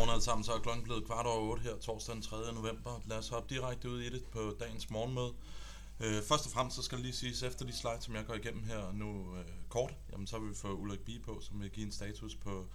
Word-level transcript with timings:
Godmorgen 0.00 0.14
alle 0.14 0.24
sammen, 0.24 0.44
så 0.44 0.52
er 0.52 0.58
klokken 0.58 0.84
blevet 0.84 1.04
kvart 1.06 1.26
over 1.26 1.50
8 1.50 1.62
her, 1.62 1.76
torsdag 1.76 2.14
den 2.14 2.22
3. 2.22 2.52
november. 2.54 3.00
Lad 3.06 3.18
os 3.18 3.28
hoppe 3.28 3.54
direkte 3.54 3.90
ud 3.90 4.00
i 4.00 4.10
det 4.10 4.24
på 4.24 4.56
dagens 4.60 4.90
morgenmøde. 4.90 5.32
Øh, 6.00 6.22
først 6.22 6.46
og 6.46 6.52
fremmest 6.52 6.76
så 6.76 6.82
skal 6.82 6.98
det 6.98 7.04
lige 7.04 7.14
siges, 7.14 7.42
efter 7.42 7.64
de 7.66 7.72
slides, 7.72 8.04
som 8.04 8.14
jeg 8.14 8.26
går 8.26 8.34
igennem 8.34 8.64
her 8.64 8.92
nu 8.92 9.36
øh, 9.36 9.44
kort, 9.68 9.94
jamen 10.12 10.26
så 10.26 10.38
vil 10.38 10.50
vi 10.50 10.54
få 10.54 10.68
Ulrik 10.74 11.00
Bie 11.00 11.20
på, 11.20 11.40
som 11.40 11.60
vil 11.60 11.70
give 11.70 11.86
en 11.86 11.92
status 11.92 12.34
på 12.34 12.66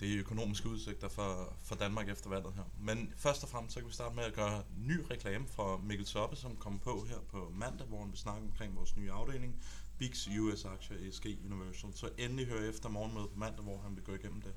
det 0.00 0.18
økonomiske 0.18 0.68
udsigter 0.68 1.08
for, 1.08 1.56
for 1.62 1.74
Danmark 1.74 2.08
efter 2.08 2.30
valget 2.30 2.54
her. 2.54 2.64
Men 2.80 3.12
først 3.16 3.42
og 3.42 3.48
fremmest 3.48 3.74
så 3.74 3.80
kan 3.80 3.88
vi 3.88 3.94
starte 3.94 4.14
med 4.14 4.24
at 4.24 4.32
gøre 4.32 4.62
ny 4.76 5.00
reklame 5.10 5.46
for 5.48 5.76
Mikkel 5.76 6.06
Soppe, 6.06 6.36
som 6.36 6.56
kommer 6.56 6.78
på 6.78 7.06
her 7.08 7.18
på 7.30 7.52
mandag, 7.54 7.86
hvor 7.86 8.00
han 8.00 8.10
vil 8.10 8.18
snakke 8.18 8.42
omkring 8.42 8.76
vores 8.76 8.96
nye 8.96 9.12
afdeling, 9.12 9.62
BIX 9.98 10.28
US 10.40 10.64
Aktier 10.64 10.96
ESG 11.08 11.26
Universal. 11.50 11.90
Så 11.94 12.08
endelig 12.18 12.46
hør 12.46 12.68
efter 12.70 12.88
morgenmødet 12.88 13.30
på 13.30 13.38
mandag, 13.38 13.64
hvor 13.64 13.80
han 13.84 13.96
vil 13.96 14.04
gå 14.04 14.14
igennem 14.14 14.42
det 14.42 14.52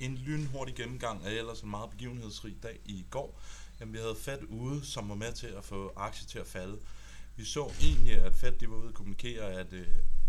en 0.00 0.14
lynhurtig 0.14 0.74
gennemgang 0.74 1.24
af 1.24 1.32
ellers 1.32 1.60
en 1.60 1.70
meget 1.70 1.90
begivenhedsrig 1.90 2.56
dag 2.62 2.78
i 2.84 3.04
går. 3.10 3.40
Jamen, 3.80 3.94
vi 3.94 3.98
havde 3.98 4.16
Fed 4.16 4.38
ude, 4.48 4.86
som 4.86 5.08
var 5.08 5.14
med 5.14 5.32
til 5.32 5.46
at 5.46 5.64
få 5.64 5.92
aktier 5.96 6.26
til 6.26 6.38
at 6.38 6.46
falde. 6.46 6.78
Vi 7.36 7.44
så 7.44 7.72
egentlig, 7.80 8.22
at 8.22 8.34
Fed 8.34 8.52
de 8.52 8.70
var 8.70 8.76
ude 8.76 8.88
og 8.88 8.94
kommunikere, 8.94 9.52
at 9.52 9.72
øh, 9.72 9.86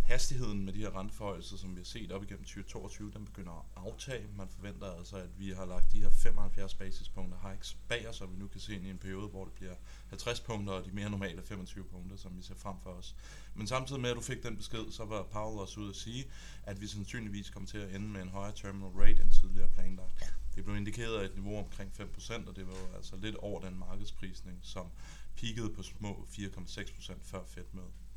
hastigheden 0.10 0.66
med 0.66 0.74
de 0.74 0.80
her 0.80 0.98
renteforhøjelser, 1.00 1.58
som 1.58 1.76
vi 1.76 1.80
har 1.80 1.86
set 1.86 2.12
op 2.12 2.24
igennem 2.24 2.44
2022, 2.44 3.12
den 3.12 3.26
begynder 3.26 3.52
at 3.52 3.84
aftage. 3.86 4.28
Man 4.38 4.48
forventer 4.50 4.92
altså, 4.92 5.18
at 5.18 5.30
vi 5.40 5.50
har 5.50 5.66
lagt 5.66 5.92
de 5.92 6.02
her 6.02 6.10
75 6.10 6.74
basispunkter 6.74 7.52
hikes 7.52 7.78
bag 7.88 8.10
os, 8.10 8.16
så 8.16 8.26
vi 8.26 8.38
nu 8.38 8.48
kan 8.48 8.62
se 8.62 8.76
ind 8.76 8.86
i 8.86 8.90
en 8.90 8.98
periode, 8.98 9.28
hvor 9.28 9.46
det 9.46 9.54
bliver 9.54 9.76
50 10.10 10.40
punkter 10.40 10.74
og 10.74 10.86
de 10.86 10.92
mere 10.92 11.10
normale 11.10 11.42
25 11.42 11.84
punkter, 11.84 12.18
som 12.18 12.38
vi 12.38 12.42
ser 12.42 12.56
frem 12.56 12.76
for 12.84 12.90
os. 12.90 13.16
Men 13.56 13.68
samtidig 13.68 14.02
med, 14.02 14.10
at 14.10 14.16
du 14.16 14.22
fik 14.22 14.44
den 14.44 14.58
besked, 14.58 14.92
så 14.92 15.06
var 15.06 15.24
Powell 15.24 15.60
også 15.60 15.80
ude 15.80 15.90
at 15.90 15.96
sige, 15.96 16.26
at 16.64 16.82
vi 16.82 16.88
sandsynligvis 16.88 17.50
kommer 17.50 17.70
til 17.70 17.78
at 17.78 17.96
ende 17.96 18.08
med 18.08 18.22
en 18.22 18.30
højere 18.30 18.56
terminal 18.56 18.92
rate 18.92 19.24
end 19.24 19.32
tidligere 19.32 19.70
planlagt. 19.70 20.34
Det 20.56 20.64
blev 20.64 20.78
indikeret 20.78 21.26
et 21.26 21.36
niveau 21.36 21.58
omkring 21.58 21.92
5%, 22.00 22.50
og 22.50 22.56
det 22.56 22.68
var 22.68 22.96
altså 22.96 23.16
lidt 23.16 23.36
over 23.36 23.62
den 23.62 23.80
markedsprisning, 23.80 24.60
som 24.62 24.88
peakede 25.36 25.70
på 25.70 25.84
små 25.84 26.28
4,6% 26.32 27.14
før 27.24 27.44
Fed-mødet. 27.46 28.09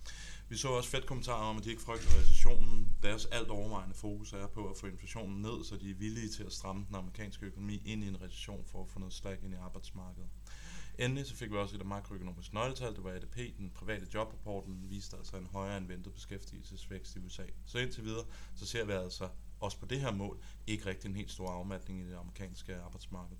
Vi 0.48 0.56
så 0.56 0.68
også 0.68 0.90
fedt 0.90 1.06
kommentarer 1.06 1.44
om, 1.44 1.56
at 1.56 1.64
de 1.64 1.70
ikke 1.70 1.82
frygter 1.82 2.20
recessionen. 2.20 2.96
Deres 3.02 3.26
alt 3.26 3.48
overvejende 3.48 3.94
fokus 3.94 4.32
er 4.32 4.46
på 4.46 4.70
at 4.70 4.76
få 4.76 4.86
inflationen 4.86 5.42
ned, 5.42 5.64
så 5.64 5.76
de 5.76 5.90
er 5.90 5.94
villige 5.94 6.28
til 6.28 6.44
at 6.44 6.52
stramme 6.52 6.84
den 6.88 6.94
amerikanske 6.94 7.46
økonomi 7.46 7.82
ind 7.84 8.04
i 8.04 8.08
en 8.08 8.22
recession 8.22 8.64
for 8.66 8.82
at 8.82 8.88
få 8.88 8.98
noget 8.98 9.14
slag 9.14 9.38
ind 9.42 9.54
i 9.54 9.56
arbejdsmarkedet. 9.56 10.28
Endelig 10.98 11.26
så 11.26 11.36
fik 11.36 11.50
vi 11.50 11.56
også 11.56 11.76
et 11.76 11.86
makroøkonomisk 11.86 12.52
nøgletal, 12.52 12.94
det 12.94 13.04
var 13.04 13.10
ADP, 13.10 13.36
den 13.58 13.70
private 13.70 14.06
jobrapporten, 14.14 14.90
viste 14.90 15.16
altså 15.16 15.36
en 15.36 15.46
højere 15.46 15.78
end 15.78 15.86
ventet 15.86 16.14
beskæftigelsesvækst 16.14 17.16
i 17.16 17.18
USA. 17.18 17.44
Så 17.66 17.78
indtil 17.78 18.04
videre, 18.04 18.24
så 18.54 18.66
ser 18.66 18.84
vi 18.84 18.92
altså 18.92 19.28
også 19.60 19.78
på 19.78 19.86
det 19.86 20.00
her 20.00 20.12
mål 20.12 20.42
ikke 20.66 20.86
rigtig 20.86 21.08
en 21.08 21.16
helt 21.16 21.30
stor 21.30 21.48
afmatning 21.48 22.00
i 22.00 22.08
det 22.08 22.16
amerikanske 22.16 22.76
arbejdsmarked. 22.76 23.36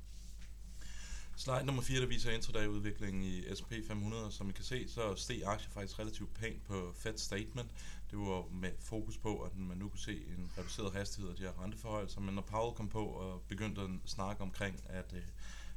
Slide 1.37 1.65
nummer 1.65 1.83
4, 1.83 2.01
der 2.01 2.07
viser 2.07 2.31
intraday-udviklingen 2.31 3.23
i 3.23 3.55
S&P 3.55 3.73
500. 3.87 4.33
Som 4.33 4.49
I 4.51 4.53
kan 4.53 4.65
se, 4.65 4.89
så 4.89 5.15
steg 5.17 5.43
aktien 5.47 5.73
faktisk 5.73 5.99
relativt 5.99 6.35
pænt 6.35 6.65
på 6.65 6.93
Fed 6.97 7.19
Statement. 7.19 7.71
Det 8.11 8.19
var 8.19 8.49
med 8.53 8.71
fokus 8.81 9.19
på, 9.19 9.39
at 9.39 9.57
man 9.57 9.79
nu 9.79 9.89
kunne 9.89 10.01
se 10.01 10.13
en 10.13 10.51
reduceret 10.59 10.93
hastighed 10.93 11.31
af 11.31 11.37
de 11.37 11.43
her 11.43 11.63
renteforhøjelser. 11.63 12.21
Men 12.21 12.35
når 12.35 12.43
Powell 12.43 12.77
kom 12.77 12.89
på 12.89 13.05
og 13.05 13.43
begyndte 13.49 13.81
at 13.81 13.91
snakke 14.05 14.43
omkring, 14.43 14.81
at 14.87 15.13
øh, 15.17 15.23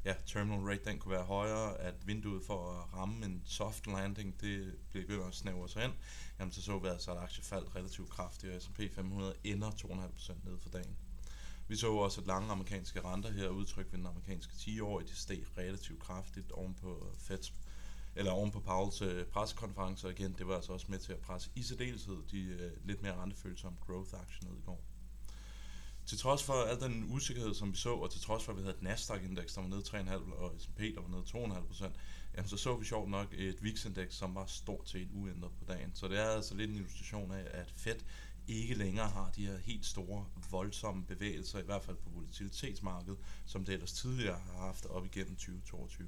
ja, 0.06 0.14
terminal 0.26 0.60
rate 0.60 0.86
den 0.86 1.00
kunne 1.00 1.12
være 1.12 1.24
højere, 1.24 1.78
at 1.78 2.08
vinduet 2.08 2.44
for 2.44 2.72
at 2.72 2.94
ramme 2.94 3.26
en 3.26 3.42
soft 3.46 3.88
landing, 3.88 4.42
det 4.42 4.74
begynder 4.92 5.28
at 5.28 5.36
snævre 5.36 5.70
sig 5.70 5.84
ind, 5.84 5.94
jamen 6.40 6.52
så 6.52 6.62
så 6.62 6.80
vi 6.80 6.88
altså, 6.88 7.12
at 7.12 7.18
aktien 7.18 7.44
faldt 7.44 7.76
relativt 7.76 8.10
kraftigt, 8.10 8.54
og 8.54 8.62
S&P 8.62 8.82
500 8.96 9.34
ender 9.44 9.72
2,5% 9.72 10.50
ned 10.50 10.58
for 10.60 10.70
dagen. 10.70 10.98
Vi 11.68 11.76
så 11.76 11.92
også, 11.92 12.22
at 12.22 12.28
lange 12.28 12.52
amerikanske 12.52 13.02
renter 13.02 13.32
her 13.32 13.50
udtryk 13.50 13.92
ved 13.92 13.98
den 13.98 14.08
amerikanske 14.08 14.56
10 14.56 14.80
år, 14.80 15.00
de 15.00 15.16
steg 15.16 15.44
relativt 15.58 16.00
kraftigt 16.00 16.52
ovenpå 16.52 17.08
Feds 17.18 17.54
eller 18.16 18.32
oven 18.32 18.52
på 18.52 18.60
Pauls 18.60 19.02
øh, 19.02 19.26
pressekonference, 19.26 20.10
igen, 20.10 20.36
det 20.38 20.48
var 20.48 20.56
altså 20.56 20.74
også 20.74 20.86
med 20.90 21.00
til 21.00 21.14
at 21.14 21.20
presse 21.20 21.50
i 21.56 21.64
særdeleshed 21.64 22.18
de 22.32 22.40
øh, 22.40 22.72
lidt 22.86 23.02
mere 23.02 23.16
rentefølsomme 23.16 23.78
growth-aktier 23.88 24.50
ned 24.50 24.58
i 24.58 24.62
går. 24.66 24.84
Til 26.06 26.18
trods 26.18 26.44
for 26.44 26.54
al 26.54 26.80
den 26.80 27.06
usikkerhed, 27.10 27.54
som 27.54 27.72
vi 27.72 27.78
så, 27.78 27.94
og 27.94 28.12
til 28.12 28.22
trods 28.22 28.44
for, 28.44 28.52
at 28.52 28.58
vi 28.58 28.62
havde 28.62 28.76
et 28.76 28.82
Nasdaq-indeks, 28.82 29.54
der 29.54 29.62
var 29.62 29.68
nede 29.68 29.82
3,5, 29.82 30.34
og 30.34 30.54
S&P, 30.60 30.80
der 30.80 31.02
var 31.02 31.10
nede 31.10 31.54
2,5 31.56 31.68
procent, 31.68 31.96
jamen 32.36 32.50
så 32.50 32.58
så 32.58 32.76
vi 32.76 32.86
sjovt 32.86 33.10
nok 33.10 33.34
et 33.34 33.64
VIX-indeks, 33.64 34.16
som 34.16 34.36
var 34.36 34.46
stort 34.46 34.90
set 34.90 35.10
uændret 35.14 35.52
på 35.60 35.66
dagen. 35.66 35.92
Så 35.96 36.08
det 36.08 36.20
er 36.20 36.30
altså 36.30 36.56
lidt 36.56 36.72
en 36.72 36.76
illustration 36.76 37.32
af, 37.32 37.48
at 37.52 37.72
Fed 37.76 38.00
ikke 38.48 38.74
længere 38.74 39.10
har 39.10 39.32
de 39.36 39.46
her 39.46 39.58
helt 39.58 39.86
store, 39.86 40.26
voldsomme 40.52 41.06
bevægelser, 41.06 41.60
i 41.60 41.66
hvert 41.66 41.84
fald 41.84 41.98
på 41.98 42.10
volatilitetsmarkedet, 42.10 43.20
som 43.46 43.66
det 43.66 43.74
ellers 43.74 43.94
tidligere 43.94 44.40
har 44.40 44.66
haft 44.66 44.86
op 44.86 45.06
igennem 45.06 45.36
2022. 45.36 46.08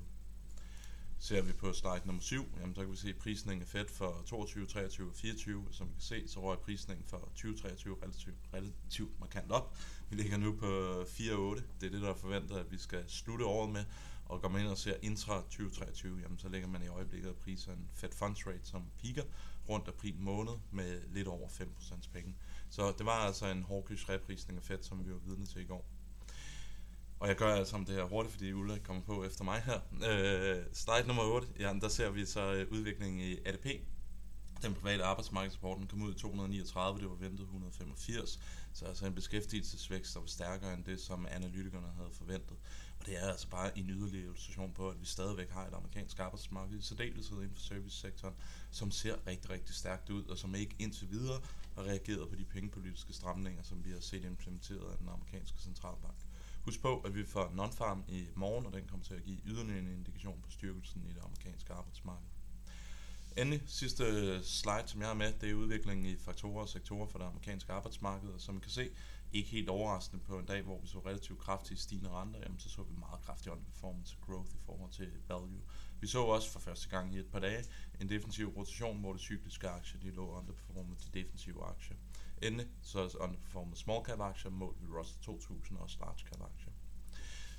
Ser 1.19 1.41
vi 1.41 1.53
på 1.53 1.73
slide 1.73 2.01
nummer 2.05 2.21
7, 2.21 2.45
jamen, 2.59 2.75
så 2.75 2.81
kan 2.81 2.91
vi 2.91 2.97
se 2.97 3.13
prisningen 3.13 3.61
af 3.61 3.67
Fed 3.67 3.85
for 3.87 4.23
22, 4.25 4.65
23 4.65 5.09
og 5.09 5.15
24. 5.15 5.67
Som 5.71 5.87
vi 5.87 5.93
kan 5.93 6.01
se, 6.01 6.27
så 6.27 6.41
røg 6.41 6.59
prisningen 6.59 7.05
for 7.07 7.17
2023 7.17 7.95
relativt, 8.03 8.35
relativt 8.53 9.19
markant 9.19 9.51
op. 9.51 9.77
Vi 10.09 10.15
ligger 10.15 10.37
nu 10.37 10.53
på 10.53 11.01
4,8. 11.01 11.61
Det 11.79 11.87
er 11.87 11.91
det, 11.91 12.01
der 12.01 12.09
er 12.09 12.15
forventet, 12.15 12.55
at 12.55 12.71
vi 12.71 12.77
skal 12.77 13.03
slutte 13.07 13.45
året 13.45 13.69
med. 13.69 13.85
Og 14.25 14.41
går 14.41 14.49
man 14.49 14.61
ind 14.61 14.69
og 14.69 14.77
ser 14.77 14.95
intra 15.01 15.41
2023, 15.41 16.19
jamen, 16.21 16.39
så 16.39 16.49
ligger 16.49 16.67
man 16.67 16.83
i 16.83 16.87
øjeblikket 16.87 17.29
og 17.29 17.35
priser 17.35 17.71
en 17.71 17.89
Fed 17.93 18.11
Funds 18.11 18.47
Rate, 18.47 18.59
som 18.63 18.83
piker 18.97 19.23
rundt 19.69 19.87
april 19.87 20.15
måned 20.19 20.53
med 20.71 21.01
lidt 21.09 21.27
over 21.27 21.47
5% 21.47 22.11
penge. 22.13 22.35
Så 22.69 22.93
det 22.97 23.05
var 23.05 23.11
altså 23.11 23.45
en 23.45 23.63
hårdkys 23.63 24.09
reprisning 24.09 24.57
af 24.57 24.63
Fed, 24.63 24.77
som 24.81 25.05
vi 25.05 25.11
var 25.11 25.19
vidne 25.25 25.45
til 25.45 25.61
i 25.61 25.65
går. 25.65 25.85
Og 27.19 27.27
jeg 27.27 27.35
gør 27.35 27.55
altså 27.55 27.75
om 27.75 27.85
det 27.85 27.95
her 27.95 28.03
hurtigt, 28.03 28.33
fordi 28.33 28.53
Ulla 28.53 28.77
kommer 28.77 29.03
på 29.03 29.23
efter 29.25 29.43
mig 29.43 29.61
her. 29.61 29.79
Øh, 29.93 30.63
slide 30.73 31.07
nummer 31.07 31.23
8, 31.23 31.47
ja, 31.59 31.73
der 31.81 31.87
ser 31.87 32.09
vi 32.09 32.25
så 32.25 32.53
øh, 32.53 32.71
udviklingen 32.71 33.19
i 33.19 33.37
ADP. 33.45 33.65
Den 34.61 34.73
private 34.73 35.03
arbejdsmarkedsrapporten 35.03 35.87
kom 35.87 36.01
ud 36.01 36.15
i 36.15 36.17
239, 36.17 36.99
det 36.99 37.09
var 37.09 37.15
ventet 37.15 37.43
185. 37.43 38.39
Så 38.73 38.85
altså 38.85 39.05
en 39.05 39.15
beskæftigelsesvækst, 39.15 40.13
der 40.13 40.19
var 40.19 40.27
stærkere 40.27 40.73
end 40.73 40.83
det, 40.83 40.99
som 40.99 41.27
analytikerne 41.31 41.87
havde 41.97 42.11
forventet. 42.11 42.57
Og 42.99 43.05
det 43.05 43.23
er 43.23 43.27
altså 43.27 43.47
bare 43.47 43.77
en 43.77 43.89
yderligere 43.89 44.25
illustration 44.25 44.73
på, 44.73 44.89
at 44.89 45.01
vi 45.01 45.05
stadigvæk 45.05 45.49
har 45.49 45.67
et 45.67 45.73
amerikansk 45.73 46.19
arbejdsmarked, 46.19 46.79
i 46.79 46.81
særdeleshed 46.81 47.37
inden 47.37 47.55
for 47.55 47.61
servicesektoren, 47.61 48.35
som 48.71 48.91
ser 48.91 49.27
rigtig, 49.27 49.49
rigtig 49.49 49.75
stærkt 49.75 50.09
ud, 50.09 50.23
og 50.25 50.37
som 50.37 50.55
ikke 50.55 50.75
indtil 50.79 51.09
videre 51.09 51.41
har 51.75 51.83
reageret 51.83 52.29
på 52.29 52.35
de 52.35 52.45
pengepolitiske 52.45 53.13
stramninger, 53.13 53.63
som 53.63 53.85
vi 53.85 53.91
har 53.91 53.99
set 53.99 54.25
implementeret 54.25 54.91
af 54.91 54.97
den 54.97 55.09
amerikanske 55.09 55.61
centralbank. 55.61 56.17
Husk 56.65 56.81
på, 56.81 56.99
at 56.99 57.15
vi 57.15 57.25
får 57.25 57.45
non-farm 57.47 58.11
i 58.11 58.27
morgen, 58.35 58.65
og 58.65 58.73
den 58.73 58.87
kommer 58.87 59.05
til 59.05 59.13
at 59.13 59.23
give 59.23 59.39
yderligere 59.45 59.79
en 59.79 59.87
indikation 59.87 60.41
på 60.41 60.51
styrkelsen 60.51 61.03
i 61.03 61.13
det 61.13 61.21
amerikanske 61.23 61.73
arbejdsmarked. 61.73 62.36
Endelig, 63.37 63.63
sidste 63.67 64.03
øh, 64.03 64.43
slide, 64.43 64.83
som 64.85 65.01
jeg 65.01 65.09
har 65.09 65.13
med, 65.13 65.33
det 65.41 65.49
er 65.49 65.53
udviklingen 65.53 66.05
i 66.05 66.17
faktorer 66.17 66.61
og 66.61 66.69
sektorer 66.69 67.07
for 67.07 67.19
det 67.19 67.25
amerikanske 67.25 67.73
arbejdsmarked, 67.73 68.29
og 68.29 68.41
som 68.41 68.57
I 68.57 68.59
kan 68.59 68.71
se, 68.71 68.89
ikke 69.33 69.49
helt 69.49 69.69
overraskende 69.69 70.23
på 70.23 70.39
en 70.39 70.45
dag, 70.45 70.61
hvor 70.61 70.81
vi 70.81 70.87
så 70.87 70.99
relativt 70.99 71.39
kraftigt 71.39 71.79
stigende 71.79 72.09
renter, 72.09 72.39
jamen 72.39 72.59
så 72.59 72.69
så 72.69 72.83
vi 72.83 72.95
meget 72.99 73.21
kraftig 73.21 73.51
performance 73.65 74.17
growth 74.25 74.51
i 74.55 74.59
forhold 74.65 74.91
til 74.91 75.11
value. 75.27 75.61
Vi 75.99 76.07
så 76.07 76.19
også 76.19 76.51
for 76.51 76.59
første 76.59 76.89
gang 76.89 77.15
i 77.15 77.19
et 77.19 77.25
par 77.31 77.39
dage 77.39 77.63
en 77.99 78.09
defensiv 78.09 78.47
rotation, 78.57 78.99
hvor 78.99 79.13
de 79.13 79.19
cykliske 79.19 79.69
aktier 79.69 80.01
de 80.01 80.11
lå 80.11 80.29
underperformet 80.29 80.97
de 80.99 81.19
defensive 81.19 81.63
aktier. 81.65 81.97
Endelig 82.41 82.67
så 82.81 82.99
også 82.99 83.17
underperformet 83.17 83.77
small 83.77 84.05
cap 84.05 84.19
aktier 84.19 84.51
målt 84.51 84.77
ved 84.81 84.89
Russell 84.99 85.19
2000 85.21 85.77
og 85.77 85.89
large 85.99 86.19
cap 86.19 86.41
aktier. 86.41 86.73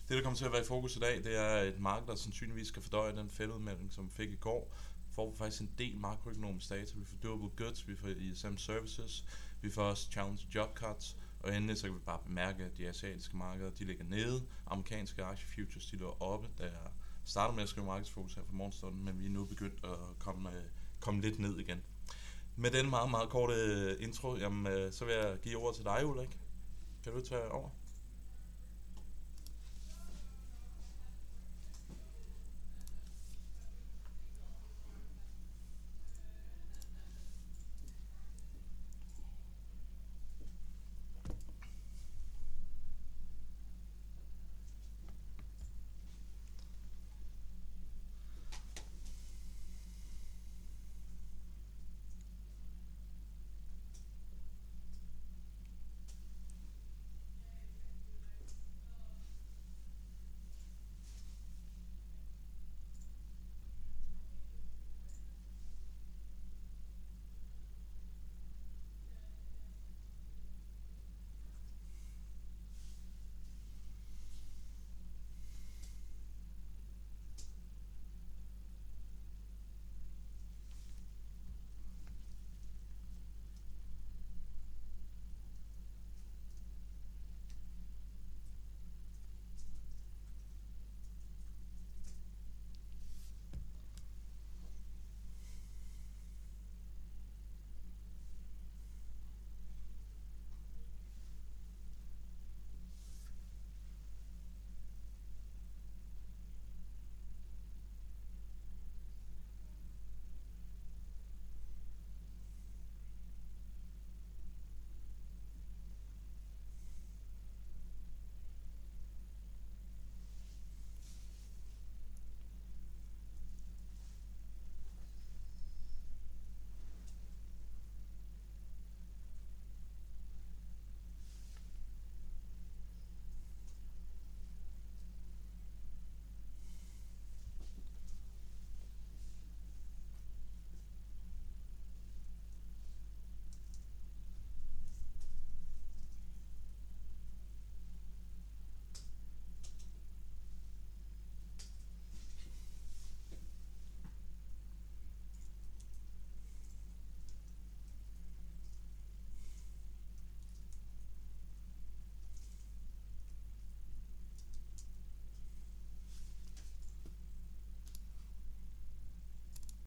Det, 0.09 0.17
der 0.17 0.23
kommer 0.23 0.37
til 0.37 0.45
at 0.45 0.53
være 0.53 0.63
i 0.63 0.65
fokus 0.65 0.97
i 0.97 0.99
dag, 0.99 1.25
det 1.25 1.37
er 1.37 1.63
et 1.63 1.81
marked, 1.81 2.07
der 2.07 2.15
sandsynligvis 2.15 2.69
skal 2.69 2.83
fordøje 2.83 3.17
den 3.17 3.31
fældemelding, 3.31 3.93
som 3.93 4.07
vi 4.07 4.11
fik 4.11 4.31
i 4.31 4.37
går. 4.37 4.75
Får 5.19 5.31
vi 5.31 5.37
faktisk 5.37 5.63
en 5.63 5.71
del 5.79 5.97
makroøkonomisk 5.97 6.71
data. 6.71 6.93
Vi 6.99 7.05
får 7.05 7.17
durable 7.23 7.49
goods, 7.57 7.89
vi 7.89 7.97
får 7.97 8.09
ISM 8.09 8.57
services, 8.57 9.25
vi 9.61 9.71
får 9.71 9.83
også 9.83 10.11
challenge 10.11 10.47
job 10.55 10.75
cuts, 10.75 11.17
og 11.41 11.57
endelig 11.57 11.79
så 11.79 11.87
kan 11.87 11.95
vi 11.95 12.01
bare 12.07 12.19
bemærke, 12.27 12.65
at 12.65 12.79
de 12.79 12.89
asiatiske 12.89 13.37
markeder, 13.37 13.71
de 13.71 13.85
ligger 13.85 14.05
nede. 14.05 14.47
Amerikanske 14.67 15.25
aktiefutures, 15.25 15.87
de 15.87 15.97
lå 15.97 16.17
oppe, 16.21 16.49
da 16.59 16.65
jeg 16.65 16.91
startede 17.25 17.55
med 17.55 17.63
at 17.63 17.69
skrive 17.69 17.87
markedsfokus 17.87 18.35
her 18.35 18.43
for 18.45 18.53
morgenstunden, 18.53 19.05
men 19.05 19.21
vi 19.21 19.27
er 19.27 19.31
nu 19.31 19.45
begyndt 19.45 19.85
at 19.85 20.19
komme, 20.19 20.51
øh, 20.51 20.65
komme 21.01 21.21
lidt 21.21 21.39
ned 21.39 21.59
igen. 21.59 21.83
Med 22.57 22.71
den 22.71 22.91
meget, 22.91 23.11
meget 23.11 23.29
korte 23.29 23.55
øh, 23.55 24.03
intro, 24.05 24.37
jamen, 24.37 24.67
øh, 24.73 24.93
så 24.93 25.05
vil 25.05 25.15
jeg 25.15 25.39
give 25.43 25.57
ordet 25.57 25.77
til 25.77 25.85
dig, 25.85 26.07
Ulrik. 26.07 26.39
Kan 27.05 27.13
du 27.13 27.21
tage 27.21 27.51
over? 27.51 27.71